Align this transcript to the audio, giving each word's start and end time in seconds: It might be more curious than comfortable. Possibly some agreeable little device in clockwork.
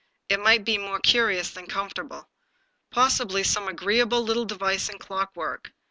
It 0.29 0.39
might 0.39 0.65
be 0.65 0.79
more 0.79 0.99
curious 0.99 1.51
than 1.51 1.67
comfortable. 1.67 2.27
Possibly 2.89 3.43
some 3.43 3.67
agreeable 3.67 4.23
little 4.23 4.45
device 4.45 4.89
in 4.89 4.97
clockwork. 4.97 5.73